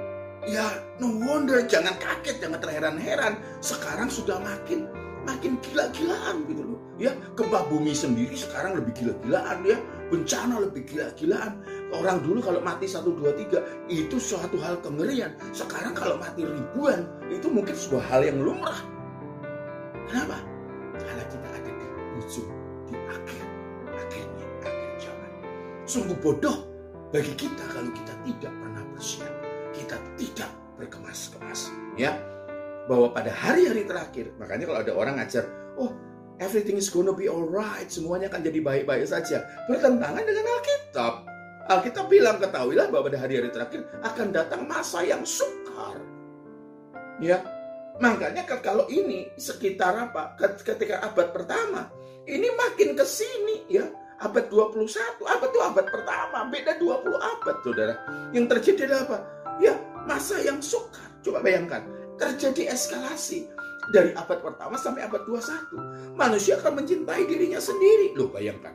[0.48, 3.40] ya no wonder jangan kaget, jangan terheran-heran.
[3.60, 4.88] Sekarang sudah makin
[5.28, 6.80] makin gila-gilaan gitu loh.
[6.96, 9.76] Ya, gempa bumi sendiri sekarang lebih gila-gilaan ya.
[10.08, 11.60] Bencana lebih gila-gilaan.
[11.92, 13.60] Orang dulu kalau mati satu dua tiga
[13.92, 15.36] itu suatu hal kengerian.
[15.52, 18.80] Sekarang kalau mati ribuan itu mungkin sebuah hal yang lumrah.
[20.08, 20.40] Kenapa?
[20.96, 21.86] Karena kita ada di
[22.24, 22.50] ujung,
[22.88, 23.44] di akhir,
[23.92, 25.30] akhirnya, akhir zaman.
[25.84, 26.67] Sungguh bodoh
[27.08, 29.32] bagi kita kalau kita tidak pernah bersiap,
[29.72, 32.12] kita tidak berkemas-kemas, ya.
[32.84, 35.44] Bahwa pada hari-hari terakhir, makanya kalau ada orang ngajar,
[35.80, 35.92] oh
[36.36, 41.14] everything is gonna be alright, semuanya akan jadi baik-baik saja, bertentangan dengan Alkitab.
[41.68, 46.00] Alkitab bilang ketahuilah bahwa pada hari-hari terakhir akan datang masa yang sukar.
[47.20, 47.44] Ya,
[48.00, 50.36] makanya kalau ini sekitar apa?
[50.64, 51.92] Ketika abad pertama,
[52.24, 53.84] ini makin ke sini ya
[54.18, 57.94] abad 21, abad itu abad pertama, beda 20 abad saudara.
[58.34, 59.18] Yang terjadi adalah apa?
[59.62, 59.74] Ya
[60.06, 61.06] masa yang sukar.
[61.22, 61.86] Coba bayangkan,
[62.18, 63.46] terjadi eskalasi
[63.94, 66.18] dari abad pertama sampai abad 21.
[66.18, 68.14] Manusia akan mencintai dirinya sendiri.
[68.18, 68.74] Loh bayangkan.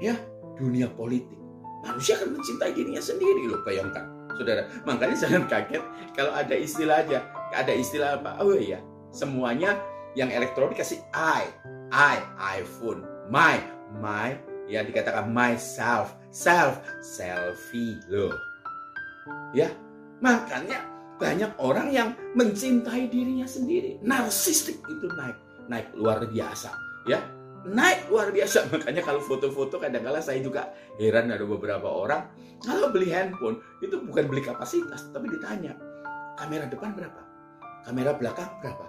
[0.00, 0.16] Ya,
[0.56, 1.36] dunia politik.
[1.84, 3.46] Manusia akan mencintai dirinya sendiri.
[3.46, 4.08] Loh bayangkan.
[4.38, 5.82] Saudara, makanya jangan kaget
[6.14, 7.26] kalau ada istilah aja.
[7.50, 8.38] Ada istilah apa?
[8.44, 8.78] Oh iya,
[9.10, 9.74] semuanya
[10.14, 11.48] yang elektronik kasih I,
[11.90, 12.22] I,
[12.60, 13.58] iPhone, my,
[13.96, 14.36] my
[14.68, 18.36] ya dikatakan myself self selfie loh.
[19.56, 19.72] Ya
[20.20, 20.84] makanya
[21.18, 23.98] banyak orang yang mencintai dirinya sendiri.
[24.04, 25.36] Narsistik itu naik
[25.66, 26.70] naik luar biasa
[27.08, 27.20] ya.
[27.68, 28.64] Naik luar biasa.
[28.72, 32.30] Makanya kalau foto-foto kadang-kala saya juga heran ada beberapa orang
[32.62, 35.74] kalau beli handphone itu bukan beli kapasitas tapi ditanya
[36.38, 37.20] kamera depan berapa?
[37.82, 38.87] Kamera belakang berapa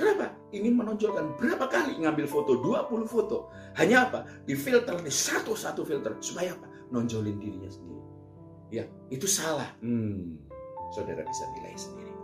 [0.00, 0.32] Kenapa?
[0.56, 3.52] Ingin menonjolkan berapa kali ngambil foto, 20 foto.
[3.76, 4.24] Hanya apa?
[4.48, 6.16] Di filter, di satu-satu filter.
[6.24, 6.64] Supaya apa?
[6.88, 8.00] Nonjolin dirinya sendiri.
[8.72, 9.68] Ya, itu salah.
[9.84, 10.40] Hmm,
[10.96, 12.14] saudara bisa nilai sendiri.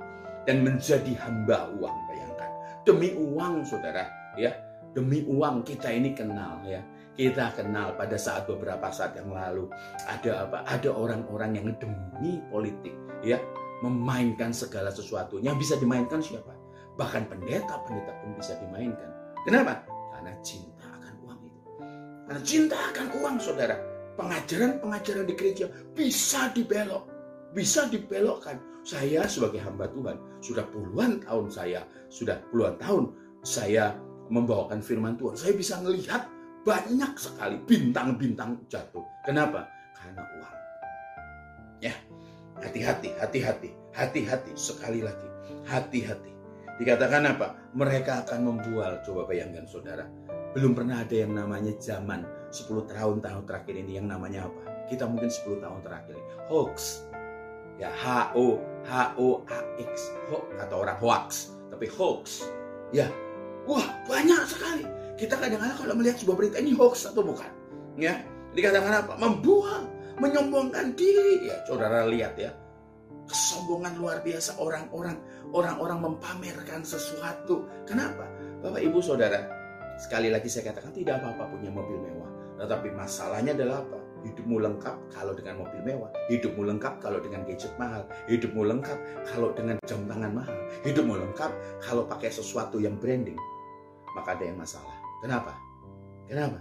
[0.48, 2.50] Dan menjadi hamba uang, bayangkan.
[2.88, 4.08] Demi uang, saudara.
[4.40, 4.56] ya
[4.96, 6.80] Demi uang kita ini kenal ya.
[7.12, 9.68] Kita kenal pada saat beberapa saat yang lalu
[10.08, 10.64] ada apa?
[10.64, 13.36] Ada orang-orang yang demi politik ya
[13.84, 15.36] memainkan segala sesuatu.
[15.44, 16.55] Yang bisa dimainkan siapa?
[16.96, 19.12] Bahkan pendeta-pendeta pun bisa dimainkan.
[19.44, 19.84] Kenapa?
[20.16, 21.60] Karena cinta akan uang itu.
[22.24, 23.76] Karena cinta akan uang, saudara.
[24.16, 27.04] Pengajaran-pengajaran di gereja bisa dibelok.
[27.56, 28.60] bisa dibelokkan.
[28.86, 33.10] Saya sebagai hamba Tuhan, sudah puluhan tahun saya, sudah puluhan tahun
[33.42, 33.98] saya
[34.30, 35.34] membawakan firman Tuhan.
[35.34, 36.28] Saya bisa melihat
[36.62, 39.02] banyak sekali bintang-bintang jatuh.
[39.24, 39.66] Kenapa?
[39.96, 40.56] Karena uang.
[41.82, 41.94] Ya,
[42.62, 44.52] hati-hati, hati-hati, hati-hati.
[44.54, 45.26] Sekali lagi,
[45.66, 46.35] hati-hati.
[46.76, 47.56] Dikatakan apa?
[47.72, 49.00] Mereka akan membual.
[49.00, 50.04] Coba bayangkan saudara.
[50.52, 54.88] Belum pernah ada yang namanya zaman 10 tahun tahun terakhir ini yang namanya apa?
[54.88, 56.32] Kita mungkin 10 tahun terakhir ini.
[56.52, 57.08] Hoax.
[57.76, 60.12] Ya, H O H O A X.
[60.32, 62.48] Ho, kata orang hoax, tapi hoax.
[62.92, 63.08] Ya.
[63.68, 64.84] Wah, banyak sekali.
[65.16, 67.48] Kita kadang-kadang kalau melihat sebuah berita ini hoax atau bukan?
[68.00, 68.24] Ya.
[68.56, 69.12] Dikatakan apa?
[69.20, 71.52] Membual, menyombongkan diri.
[71.52, 72.56] Ya, saudara lihat ya
[73.26, 75.18] kesombongan luar biasa orang-orang
[75.50, 77.66] orang-orang mempamerkan sesuatu.
[77.84, 78.26] Kenapa?
[78.62, 79.46] Bapak Ibu Saudara,
[80.00, 82.30] sekali lagi saya katakan tidak apa-apa punya mobil mewah.
[82.56, 83.98] Tetapi masalahnya adalah apa?
[84.26, 86.10] Hidupmu lengkap kalau dengan mobil mewah.
[86.32, 88.02] Hidupmu lengkap kalau dengan gadget mahal.
[88.26, 88.98] Hidupmu lengkap
[89.28, 90.56] kalau dengan jam tangan mahal.
[90.82, 91.52] Hidupmu lengkap
[91.84, 93.38] kalau pakai sesuatu yang branding.
[94.16, 94.96] Maka ada yang masalah.
[95.20, 95.52] Kenapa?
[96.26, 96.58] Kenapa?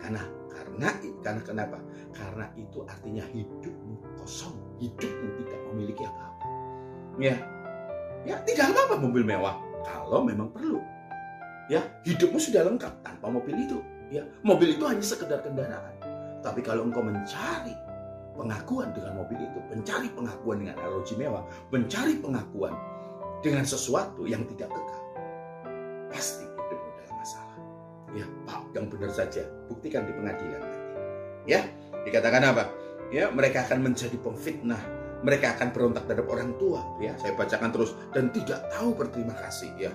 [0.00, 0.88] Karena karena
[1.20, 1.78] karena kenapa?
[2.14, 6.46] Karena itu artinya hidupmu kosong, hidupmu tidak memiliki apa-apa.
[7.22, 7.36] Ya,
[8.26, 9.54] ya tidak apa-apa mobil mewah
[9.86, 10.82] kalau memang perlu.
[11.70, 13.78] Ya, hidupmu sudah lengkap tanpa mobil itu.
[14.10, 15.94] Ya, mobil itu hanya sekedar kendaraan.
[16.42, 17.72] Tapi kalau engkau mencari
[18.34, 22.74] pengakuan dengan mobil itu, mencari pengakuan dengan arloji mewah, mencari pengakuan
[23.40, 25.02] dengan sesuatu yang tidak kekal,
[26.10, 27.58] pasti hidupmu dalam masalah.
[28.12, 30.80] Ya, Pak, yang benar saja, buktikan di pengadilan nanti.
[31.46, 31.60] Ya,
[32.04, 32.81] dikatakan apa?
[33.12, 34.80] Ya, mereka akan menjadi pemfitnah.
[35.22, 36.82] Mereka akan berontak terhadap orang tua.
[36.98, 37.94] Ya saya bacakan terus.
[38.10, 39.92] Dan tidak tahu berterima kasih ya.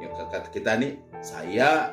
[0.00, 1.92] Yang kita ini saya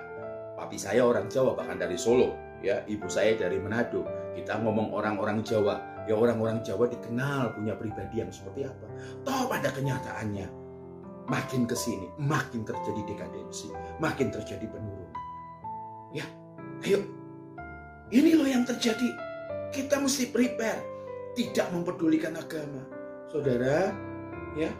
[0.55, 2.37] papi saya orang Jawa bahkan dari Solo.
[2.63, 4.07] Ya ibu saya dari Manado.
[4.31, 6.05] Kita ngomong orang-orang Jawa.
[6.07, 8.87] Ya orang-orang Jawa dikenal punya pribadi yang seperti apa.
[9.27, 10.47] Toh pada kenyataannya
[11.29, 13.69] makin ke sini makin terjadi dekadensi
[14.01, 15.13] makin terjadi penurunan.
[16.15, 16.25] Ya
[16.87, 17.05] ayo.
[18.09, 19.28] Ini loh yang terjadi
[19.69, 20.81] kita mesti prepare
[21.37, 22.83] tidak mempedulikan agama.
[23.29, 23.93] Saudara,
[24.57, 24.71] ya.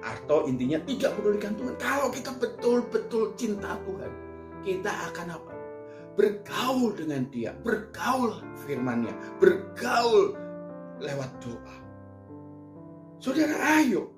[0.00, 1.76] Atau intinya tidak pedulikan Tuhan.
[1.76, 4.12] Kalau kita betul-betul cinta Tuhan,
[4.64, 5.52] kita akan apa?
[6.18, 10.34] Bergaul dengan dia, bergaul firmannya, bergaul
[10.98, 11.76] lewat doa.
[13.20, 14.10] Saudara, ayo.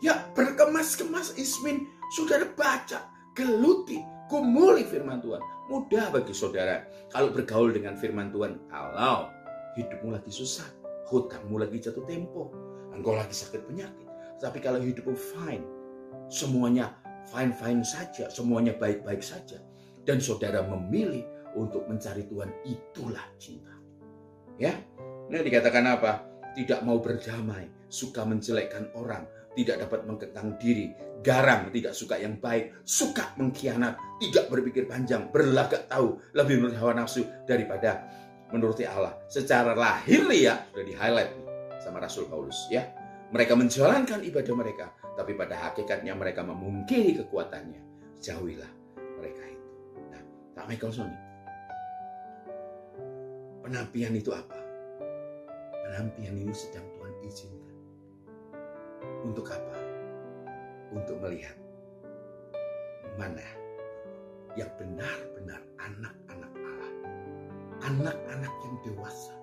[0.00, 3.98] Ya, berkemas-kemas ismin, saudara baca, geluti,
[4.30, 5.42] gumuli firman Tuhan.
[5.68, 6.80] Mudah bagi saudara
[7.12, 8.56] kalau bergaul dengan firman Tuhan.
[8.72, 9.28] Kalau
[9.76, 10.64] hidupmu lagi susah,
[11.12, 12.48] hutangmu lagi jatuh tempo,
[12.96, 14.08] engkau lagi sakit penyakit.
[14.40, 15.60] Tapi kalau hidupmu fine,
[16.32, 16.96] semuanya
[17.28, 19.60] fine-fine saja, semuanya baik-baik saja.
[20.08, 23.76] Dan saudara memilih untuk mencari Tuhan, itulah cinta.
[24.56, 24.72] Ya,
[25.28, 26.24] ini dikatakan apa?
[26.56, 30.94] Tidak mau berdamai, suka menjelekkan orang, tidak dapat mengekang diri,
[31.26, 37.26] garang, tidak suka yang baik, suka mengkhianat, tidak berpikir panjang, berlagak tahu, lebih berhawa nafsu
[37.42, 38.06] daripada
[38.54, 39.18] menuruti Allah.
[39.26, 41.32] Secara lahiriah sudah di highlight
[41.82, 42.86] sama Rasul Paulus ya.
[43.34, 44.86] Mereka menjalankan ibadah mereka,
[45.18, 47.82] tapi pada hakikatnya mereka memungkiri kekuatannya.
[48.22, 48.72] Jauhilah
[49.20, 49.68] mereka itu.
[50.14, 50.22] Nah,
[50.54, 51.18] Pak Michael Sony,
[53.60, 54.56] penampian itu apa?
[55.84, 57.67] Penampian ini sedang Tuhan izinkan.
[59.28, 59.76] Untuk apa?
[60.96, 61.52] Untuk melihat
[63.20, 63.44] mana
[64.56, 66.48] yang benar-benar anak-anak
[67.88, 69.34] anak-anak yang dewasa,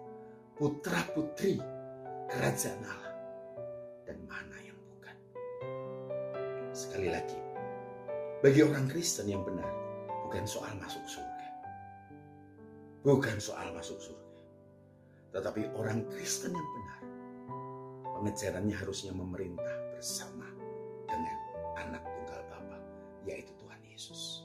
[0.59, 1.57] putra-putri
[2.29, 3.15] kerajaan Allah,
[4.05, 5.17] dan mana yang bukan.
[6.75, 7.39] Sekali lagi,
[8.43, 9.67] bagi orang Kristen yang benar,
[10.27, 11.47] bukan soal masuk surga.
[13.05, 14.33] Bukan soal masuk surga.
[15.35, 16.99] Tetapi orang Kristen yang benar,
[18.19, 20.51] pengejarannya harusnya memerintah bersama
[21.07, 21.37] dengan
[21.79, 22.77] anak tunggal Bapa,
[23.23, 24.43] yaitu Tuhan Yesus.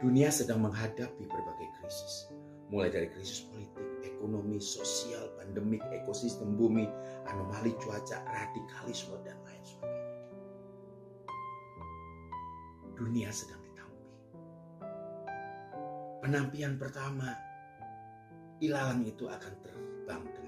[0.00, 2.32] Dunia sedang menghadapi berbagai krisis
[2.70, 6.90] mulai dari krisis politik, ekonomi, sosial, pandemik, ekosistem bumi,
[7.30, 10.30] anomali cuaca, radikalisme, dan lain sebagainya.
[12.96, 14.06] Dunia sedang ditampi.
[16.26, 17.30] Penampian pertama,
[18.58, 20.45] ilalang itu akan terbang dengan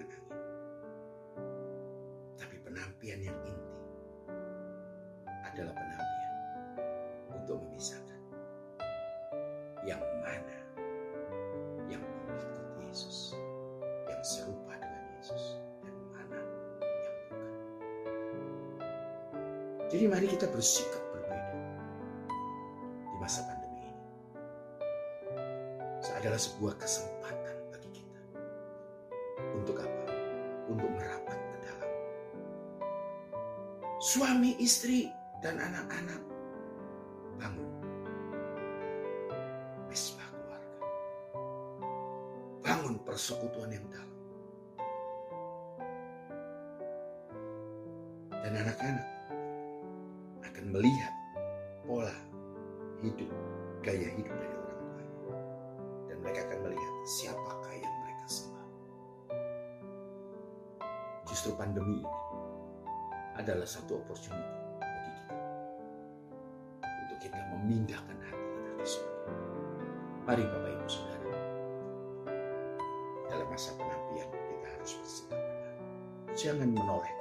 [20.59, 21.55] bersikap berbeda
[23.07, 24.03] di masa pandemi ini.
[26.19, 28.21] Adalah sebuah kesempatan bagi kita.
[29.55, 30.11] Untuk apa?
[30.67, 31.39] Untuk merapatkan
[33.99, 35.11] suami, istri,
[35.43, 36.23] dan anak-anak
[37.39, 37.71] bangun.
[39.87, 40.79] Mesbah keluarga.
[42.67, 44.11] Bangun persekutuan yang dalam.
[48.43, 49.18] Dan anak-anak
[50.69, 51.15] melihat
[51.89, 52.13] pola
[53.01, 53.31] hidup,
[53.81, 55.21] gaya hidup dari orang tuanya.
[56.09, 58.69] Dan mereka akan melihat siapakah yang mereka sembah.
[61.29, 62.17] Justru pandemi ini
[63.39, 65.37] adalah satu opportunity bagi kita
[66.85, 69.33] untuk kita memindahkan hati kita ke surga.
[70.29, 71.41] Mari Bapak Ibu Saudara,
[73.33, 75.77] dalam masa penampian kita harus bersikap benar.
[76.37, 77.13] Jangan menoleh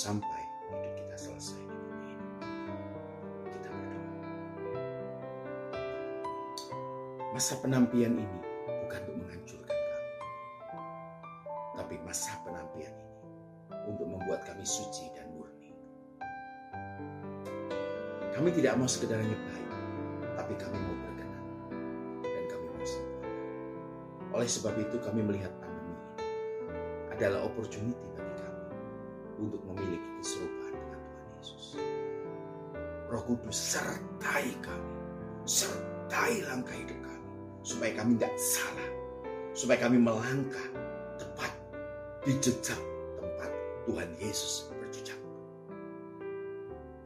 [0.00, 0.40] sampai
[0.72, 2.28] hidup kita selesai di bumi ini.
[3.52, 4.08] Kita berdoa.
[7.36, 10.16] Masa penampian ini bukan untuk menghancurkan kami,
[11.76, 13.20] tapi masa penampian ini
[13.84, 15.76] untuk membuat kami suci dan murni.
[18.32, 19.70] Kami tidak mau sekedar hanya baik,
[20.32, 21.44] tapi kami mau berkenan
[22.24, 23.36] dan kami mau sempurna.
[24.32, 26.24] Oleh sebab itu kami melihat pandemi ini
[27.12, 28.09] adalah opportunity
[29.50, 31.64] untuk memiliki keserupaan dengan Tuhan Yesus.
[33.10, 34.94] Roh Kudus sertai kami,
[35.42, 37.30] sertai langkah hidup kami,
[37.66, 38.90] supaya kami tidak salah,
[39.50, 40.68] supaya kami melangkah
[41.18, 41.50] tepat
[42.22, 42.78] di jejak
[43.18, 43.50] tempat
[43.90, 45.18] Tuhan Yesus berjejak.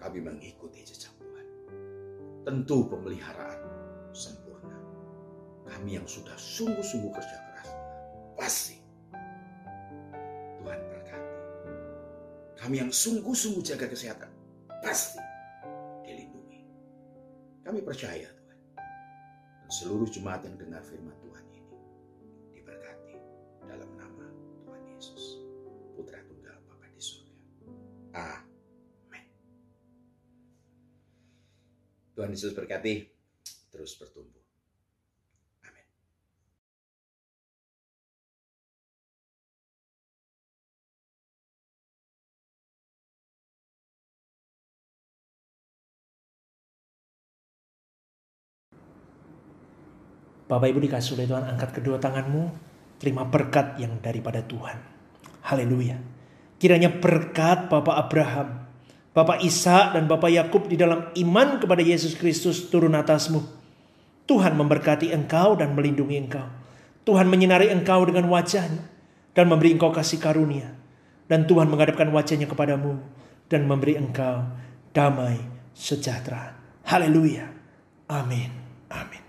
[0.04, 1.46] Kami mengikuti jejak Tuhan.
[2.44, 3.64] Tentu pemeliharaan
[4.12, 4.76] sempurna.
[5.64, 7.43] Kami yang sudah sungguh-sungguh kerja
[12.74, 14.34] Kami yang sungguh-sungguh jaga kesehatan,
[14.82, 15.22] pasti
[16.02, 16.66] dilindungi.
[17.62, 18.58] Kami percaya Tuhan.
[19.62, 21.70] Dan seluruh jemaat yang dengar firman Tuhan ini
[22.50, 23.14] diberkati
[23.70, 24.26] dalam nama
[24.66, 25.38] Tuhan Yesus.
[25.94, 27.34] Putra Tunggal Bapa di surga.
[28.42, 29.26] Amin.
[32.18, 33.06] Tuhan Yesus berkati.
[33.70, 34.43] Terus bertumbuh.
[50.44, 52.52] Bapak Ibu dikasih oleh Tuhan, angkat kedua tanganmu,
[53.00, 54.76] terima berkat yang daripada Tuhan.
[55.44, 55.96] Haleluya.
[56.60, 58.64] Kiranya berkat Bapak Abraham,
[59.14, 63.40] Bapak Ishak dan Bapak Yakub di dalam iman kepada Yesus Kristus turun atasmu.
[64.24, 66.48] Tuhan memberkati engkau dan melindungi engkau.
[67.04, 68.82] Tuhan menyinari engkau dengan wajahnya
[69.36, 70.72] dan memberi engkau kasih karunia.
[71.24, 73.00] Dan Tuhan menghadapkan wajahnya kepadamu
[73.48, 74.44] dan memberi engkau
[74.92, 75.40] damai
[75.72, 76.56] sejahtera.
[76.84, 77.48] Haleluya.
[78.08, 78.52] Amin.
[78.92, 79.23] Amin.